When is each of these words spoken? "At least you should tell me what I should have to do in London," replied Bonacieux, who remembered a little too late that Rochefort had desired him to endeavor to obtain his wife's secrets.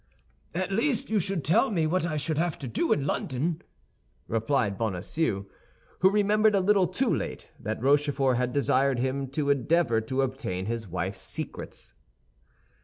"At 0.55 0.71
least 0.71 1.11
you 1.11 1.19
should 1.19 1.43
tell 1.43 1.69
me 1.69 1.85
what 1.85 2.07
I 2.07 2.17
should 2.17 2.39
have 2.39 2.57
to 2.57 2.67
do 2.67 2.91
in 2.91 3.05
London," 3.05 3.61
replied 4.27 4.75
Bonacieux, 4.75 5.45
who 5.99 6.09
remembered 6.09 6.55
a 6.55 6.59
little 6.59 6.87
too 6.87 7.15
late 7.15 7.51
that 7.59 7.83
Rochefort 7.83 8.37
had 8.37 8.51
desired 8.51 8.97
him 8.97 9.27
to 9.27 9.51
endeavor 9.51 10.01
to 10.01 10.23
obtain 10.23 10.65
his 10.65 10.87
wife's 10.87 11.21
secrets. 11.21 11.93